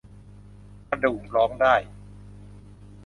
[0.89, 1.75] กระดูกร้องได้